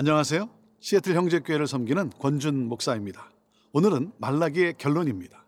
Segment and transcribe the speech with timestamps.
[0.00, 0.48] 안녕하세요.
[0.80, 3.30] 시애틀 형제교회를 섬기는 권준 목사입니다.
[3.72, 5.44] 오늘은 말라기의 결론입니다.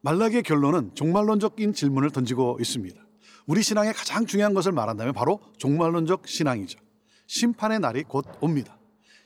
[0.00, 2.98] 말라기의 결론은 종말론적인 질문을 던지고 있습니다.
[3.46, 6.78] 우리 신앙의 가장 중요한 것을 말한다면 바로 종말론적 신앙이죠.
[7.26, 8.78] 심판의 날이 곧 옵니다.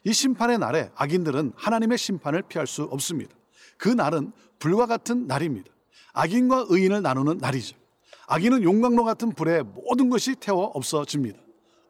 [0.03, 3.33] 이 심판의 날에 악인들은 하나님의 심판을 피할 수 없습니다.
[3.79, 5.71] 그 날은 불과 같은 날입니다.
[6.15, 7.77] 악인과 의인을 나누는 날이죠.
[8.27, 11.39] 악인은 용광로 같은 불에 모든 것이 태워 없어집니다.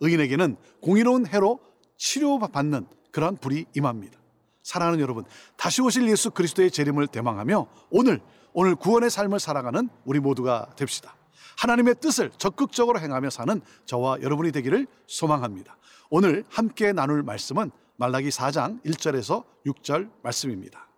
[0.00, 1.60] 의인에게는 공의로운 해로
[2.02, 4.18] 치료받는 그러한 불이 임합니다.
[4.64, 5.24] 사랑하는 여러분,
[5.56, 8.20] 다시 오실 예수 그리스도의 재림을 대망하며 오늘
[8.52, 11.14] 오늘 구원의 삶을 살아가는 우리 모두가 됩시다.
[11.58, 15.76] 하나님의 뜻을 적극적으로 행하며 사는 저와 여러분이 되기를 소망합니다.
[16.10, 20.88] 오늘 함께 나눌 말씀은 말라기 4장 1절에서 6절 말씀입니다.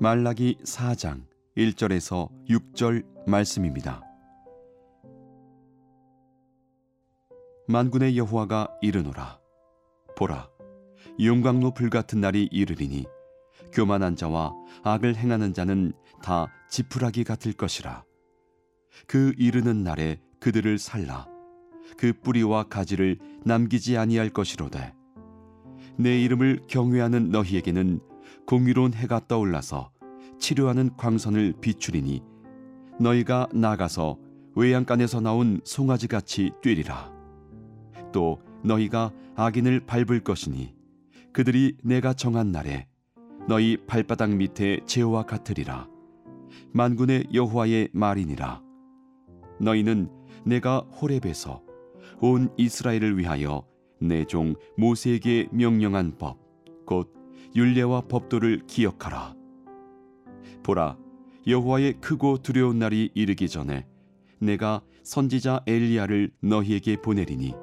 [0.00, 1.22] 말라기 4장
[1.56, 4.11] 1절에서 6절 말씀입니다.
[7.68, 9.38] 만군의 여호와가 이르노라.
[10.16, 10.48] 보라
[11.20, 13.04] 용광 로 불 같은 날이 이르리니
[13.72, 18.04] 교만한 자와 악을 행하는 자는 다 지푸라기 같을 것이라.
[19.06, 21.26] 그 이르는 날에 그들을 살라.
[21.96, 24.92] 그 뿌리와 가지를 남기지 아니할 것이로되.
[25.96, 28.00] 내 이름을 경외하는 너희에게는
[28.46, 29.92] 공의로운 해가 떠올라서
[30.38, 32.22] 치료하는 광선을 비추리니
[32.98, 34.18] 너희가 나가서
[34.56, 37.11] 외양간에서 나온 송아지 같이 뛰리라
[38.12, 40.74] 또 너희가 악인을 밟을 것이니
[41.32, 42.86] 그들이 내가 정한 날에
[43.48, 45.88] 너희 발바닥 밑에 재와 같으리라.
[46.72, 48.62] 만군의 여호와의 말이니라.
[49.60, 50.10] 너희는
[50.44, 51.62] 내가 호렙에서
[52.20, 53.66] 온 이스라엘을 위하여
[54.00, 56.38] 내 종 모세에게 명령한 법
[56.86, 57.12] 곧
[57.54, 59.34] 율례와 법도를 기억하라.
[60.62, 60.96] 보라
[61.46, 63.86] 여호와의 크고 두려운 날이 이르기 전에
[64.40, 67.54] 내가 선지자 엘리야를 너희에게 보내리니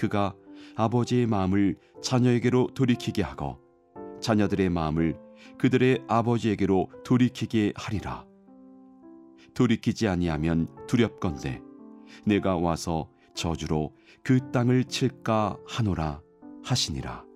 [0.00, 0.34] 그가
[0.76, 3.58] 아버지의 마음을 자녀에게로 돌이키게 하고
[4.22, 5.18] 자녀들의 마음을
[5.58, 8.24] 그들의 아버지에게로 돌이키게 하리라.
[9.52, 11.60] 돌이키지 아니하면 두렵건대
[12.24, 16.22] 내가 와서 저주로 그 땅을 칠까 하노라
[16.64, 17.26] 하시니라.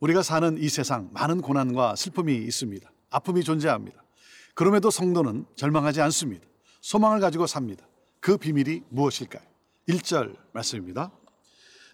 [0.00, 2.90] 우리가 사는 이 세상 많은 고난과 슬픔이 있습니다.
[3.10, 4.02] 아픔이 존재합니다.
[4.56, 6.44] 그럼에도 성도는 절망하지 않습니다.
[6.80, 7.86] 소망을 가지고 삽니다.
[8.18, 9.51] 그 비밀이 무엇일까요?
[9.88, 11.10] 1절 말씀입니다.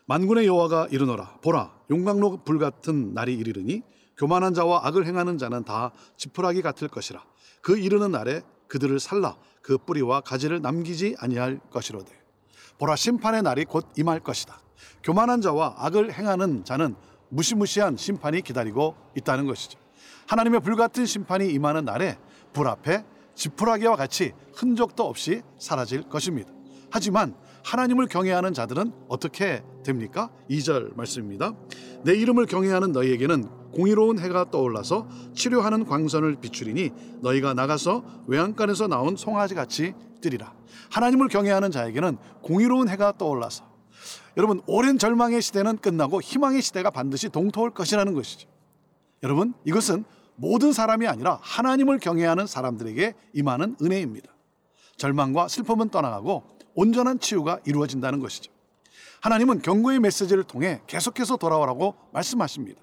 [0.07, 3.83] 만군의 여호와가 이르노라 보라 용광로 불 같은 날이 이르르니
[4.17, 7.25] 교만한 자와 악을 행하는 자는 다 지푸라기 같을 것이라.
[7.63, 9.37] 그 이르는 날에 그들을 살라.
[9.63, 12.11] 그 뿌리와 가지를 남기지 아니할 것이로되.
[12.79, 14.61] 보라 심판의 날이 곧 임할 것이다.
[15.03, 16.95] 교만한 자와 악을 행하는 자는
[17.29, 19.79] 무시무시한 심판이 기다리고 있다는 것이죠
[20.29, 22.19] 하나님의 불같은 심판이 임하는 날에
[22.53, 26.51] 불 앞에 지푸라기와 같이 흔적도 없이 사라질 것입니다.
[26.91, 27.35] 하지만
[27.69, 30.31] 하나님을 경외하는 자들은 어떻게 됩니까?
[30.49, 31.55] 2절 말씀입니다.
[32.03, 39.55] 내 이름을 경외하는 너희에게는 공의로운 해가 떠올라서 치료하는 광선을 비추리니 너희가 나가서 외양간에서 나온 송아지
[39.55, 39.93] 같이
[40.23, 40.55] 뜨리라.
[40.91, 43.69] 하나님을 경외하는 자에게는 공의로운 해가 떠올라서
[44.39, 48.49] 여러분 오랜 절망의 시대는 끝나고 희망의 시대가 반드시 동토할 것이라는 것이죠.
[49.23, 50.05] 여러분 이것은
[50.37, 54.33] 모든 사람이 아니라 하나님을 경외하는 사람들에게 임하는 은혜입니다.
[54.97, 58.53] 절망과 슬픔은 떠나가고 온전한 치유가 이루어진다는 것이죠.
[59.21, 62.81] 하나님은 경고의 메시지를 통해 계속해서 돌아오라고 말씀하십니다.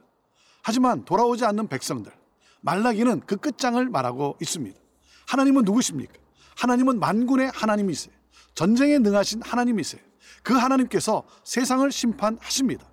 [0.61, 2.11] 하지만 돌아오지 않는 백성들,
[2.59, 4.77] 말라기는 그 끝장을 말하고 있습니다.
[5.29, 6.13] 하나님은 누구십니까?
[6.57, 8.13] 하나님은 만군의 하나님이세요.
[8.53, 10.01] 전쟁에 능하신 하나님이세요.
[10.43, 12.85] 그 하나님께서 세상을 심판하십니다.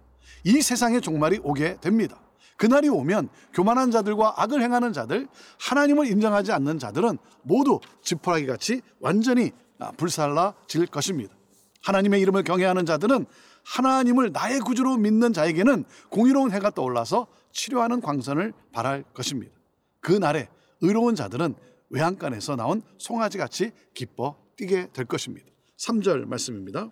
[0.45, 2.21] 이 세상의 종말이 오게 됩니다.
[2.57, 5.27] 그날이 오면 교만한 자들과 악을 행하는 자들,
[5.59, 11.35] 하나님을 인정하지 않는 자들은 모두 지푸라기 같이 완전히 아, 불살라 질 것입니다.
[11.83, 13.27] 하나님의 이름을 경외하는 자들은
[13.65, 19.53] 하나님을 나의 구주로 믿는 자에게는 공의로운 해가 떠올라서 치료하는 광선을 발할 것입니다.
[20.01, 20.49] 그 날에
[20.81, 21.55] 의로운 자들은
[21.91, 25.47] 외양간에서 나온 송아지 같이 기뻐 뛰게 될 것입니다.
[25.79, 26.91] 3절 말씀입니다.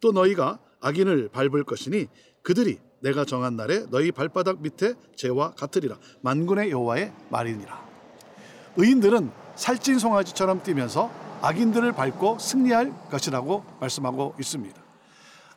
[0.00, 2.08] 또 너희가 악인을 밟을 것이니
[2.42, 5.98] 그들이 내가 정한 날에 너희 발바닥 밑에 재와 같으리라.
[6.22, 7.84] 만군의 여호와의 말이니라.
[8.76, 14.80] 의인들은 살찐 송아지처럼 뛰면서 악인들을 밟고 승리할 것이라고 말씀하고 있습니다.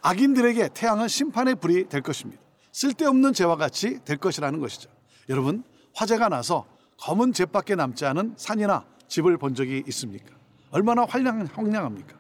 [0.02, 2.42] 악인들에게 태양은 심판의 불이 될 것입니다.
[2.74, 4.90] 쓸데없는 재와 같이 될 것이라는 것이죠.
[5.30, 5.64] 여러분,
[5.96, 6.66] 화재가 나서
[7.00, 10.36] 검은 잿밖에 남지 않은 산이나 집을 본 적이 있습니까?
[10.72, 12.18] 얼마나 황량, 황량 합니까?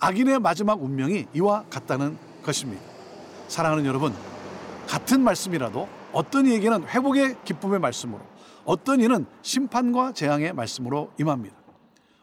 [0.00, 2.82] 악인의 마지막 운명이 이와 같다는 것입니다.
[3.46, 4.12] 사랑하는 여러분,
[4.88, 8.20] 같은 말씀이라도 어떤 이에게는 회복의 기쁨의 말씀으로,
[8.64, 11.57] 어떤 이는 심판과 재앙의 말씀으로 임합니다.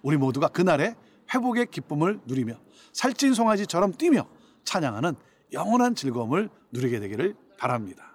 [0.06, 0.96] 우리 모두가 그날에
[1.34, 2.54] 회복의 기쁨을 누리며
[2.94, 4.28] 살찐 송아지처럼 뛰며
[4.64, 5.16] 찬양하는
[5.52, 8.12] 영원한 즐거움을 누리게 되기를 바랍니다.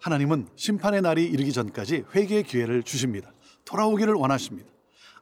[0.00, 3.32] 하나님은 심판의 날이 이르기 전까지 회개의 기회를 주십니다.
[3.64, 4.70] 돌아오기를 원하십니다.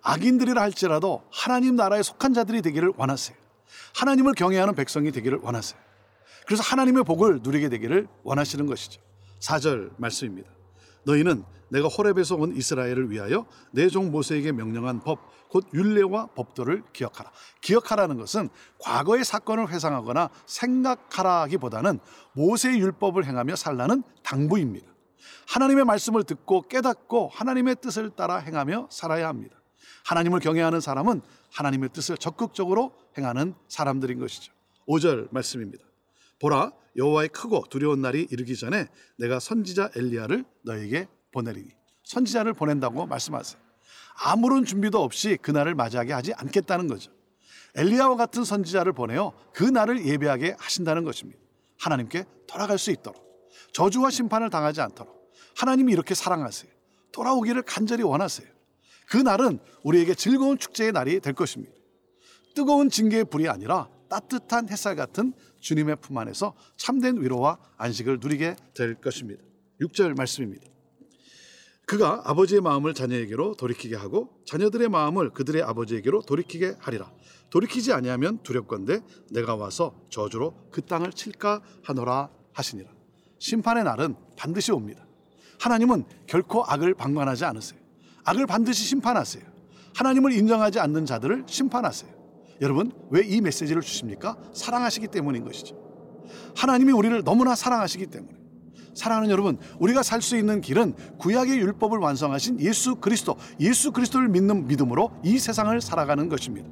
[0.03, 3.44] 악인들이라 할지라도 하나님 나라에 속한 자들이 되기를 원하세요.
[3.95, 5.81] 하나님을 경외하는 백성이 되기를 원하세요.
[6.47, 9.01] 그래서 하나님의 복을 누리게 되기를 원하시는 것이죠.
[9.41, 10.51] 4절 말씀입니다.
[11.05, 15.19] 너희는 내가 호렙에서 온 이스라엘을 위하여 내 종 모세에게 명령한 법,
[15.49, 17.31] 곧 율례와 법도를 기억하라.
[17.61, 18.49] 기억하라는 것은
[18.79, 22.01] 과거의 사건을 회상하거나 생각하라기보다는
[22.33, 24.87] 모세의 율법을 행하며 살라는 당부입니다.
[25.49, 29.57] 하나님의 말씀을 듣고 깨닫고 하나님의 뜻을 따라 행하며 살아야 합니다.
[30.05, 34.53] 하나님을 경외하는 사람은 하나님의 뜻을 적극적으로 행하는 사람들인 것이죠.
[34.87, 35.85] 5절 말씀입니다.
[36.39, 38.87] 보라 여호와의 크고 두려운 날이 이르기 전에
[39.17, 41.69] 내가 선지자 엘리야를 너에게 보내리니
[42.05, 43.61] 선지자를 보낸다고 말씀하세요.
[44.17, 47.11] 아무런 준비도 없이 그날을 맞이하게 하지 않겠다는 거죠.
[47.75, 51.41] 엘리야와 같은 선지자를 보내어 그 날을 예배하게 하신다는 것입니다.
[51.81, 53.25] 하나님께 돌아갈 수 있도록
[53.73, 56.71] 저주와 심판을 당하지 않도록 하나님이 이렇게 사랑하세요.
[57.11, 58.54] 돌아오기를 간절히 원하세요.
[59.09, 61.73] 그 날은 우리에게 즐거운 축제의 날이 될 것입니다.
[62.55, 68.95] 뜨거운 징계의 불이 아니라 따뜻한 햇살 같은 주님의 품 안에서 참된 위로와 안식을 누리게 될
[68.95, 69.43] 것입니다.
[69.81, 70.67] 6절 말씀입니다.
[71.87, 77.13] 그가 아버지의 마음을 자녀에게로 돌이키게 하고 자녀들의 마음을 그들의 아버지에게로 돌이키게 하리라.
[77.51, 82.91] 돌이키지 아니하면 두렵건대 내가 와서 저주로 그 땅을 칠까 하노라 하시니라.
[83.39, 85.07] 심판의 날은 반드시 옵니다.
[85.61, 87.84] 하나님은 결코 악을 방관하지 않으세요.
[88.25, 89.43] 악을 반드시 심판하세요.
[89.95, 92.11] 하나님을 인정하지 않는 자들을 심판하세요.
[92.61, 94.37] 여러분, 왜 이 메시지를 주십니까?
[94.53, 95.77] 사랑하시기 때문인 것이죠.
[96.57, 98.33] 하나님이 우리를 너무나 사랑하시기 때문에.
[98.95, 104.69] 사랑하는 여러분, 우리가 살 수 있는 길은 구약의 율법을 완성하신 예수 그리스도, 예수 그리스도를 믿는
[104.69, 106.69] 믿음으로 이 세상을 살아가는 것입니다.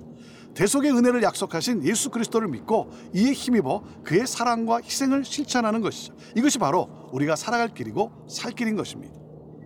[0.54, 6.14] 대속의 은혜를 약속하신 예수 그리스도를 믿고 이에 힘입어 그의 사랑과 희생을 실천하는 것이죠.
[6.36, 9.21] 이것이 바로 우리가 살아갈 길이고 살 길인 것입니다.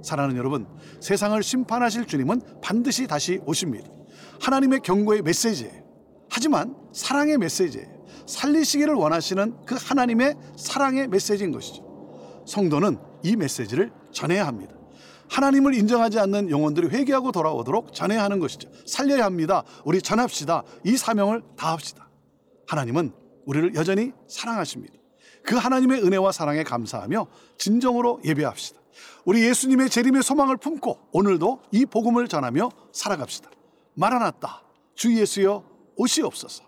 [0.07, 0.69] 사랑하는 여러분,
[1.01, 3.89] 세상을 심판하실 주님은 반드시 다시 오십니다.
[4.41, 5.83] 하나님의 경고의 메시지예요.
[6.31, 7.89] 하지만 사랑의 메시지예요.
[8.25, 12.45] 살리시기를 원하시는 그 하나님의 사랑의 메시지인 것이죠.
[12.47, 14.77] 성도는 이 메시지를 전해야 합니다.
[15.29, 18.71] 하나님을 인정하지 않는 영혼들이 회개하고 돌아오도록 전해야 하는 것이죠.
[18.87, 19.65] 살려야 합니다.
[19.85, 20.63] 우리 전합시다.
[20.85, 22.09] 이 사명을 다합시다.
[22.69, 23.13] 하나님은
[23.45, 24.95] 우리를 여전히 사랑하십니다.
[25.43, 27.27] 그 하나님의 은혜와 사랑에 감사하며
[27.59, 28.86] 진정으로 예배합시다.
[29.25, 33.51] 우리 예수님의 재림의 소망을 품고 오늘도 이 복음을 전하며 살아갑시다.
[33.95, 34.63] 마라났다.
[34.95, 35.65] 주 예수여
[35.97, 36.65] 오시옵소서.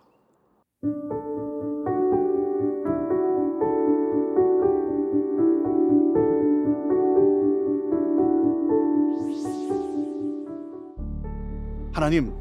[11.92, 12.32] 하나님,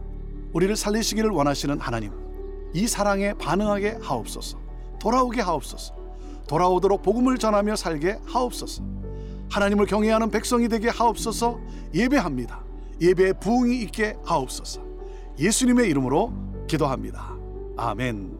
[0.53, 2.11] 우리를 살리시기를 원하시는 하나님,
[2.73, 4.59] 이 사랑에 반응하게 하옵소서.
[4.99, 5.95] 돌아오게 하옵소서.
[6.47, 8.96] 돌아오도록 복음을 전하며 살게 하옵소서.
[9.49, 11.59] 하나님을 경외하는 백성이 되게 하옵소서.
[11.93, 12.63] 예배합니다.
[13.01, 14.81] 예배에 부흥이 있게 하옵소서.
[15.39, 16.33] 예수님의 이름으로
[16.67, 17.35] 기도합니다.
[17.77, 18.37] 아멘.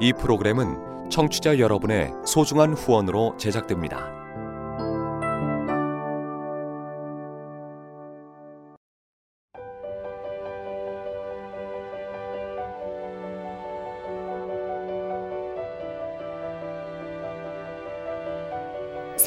[0.00, 4.17] 이 프로그램은 청취자 여러분의 소중한 후원으로 제작됩니다.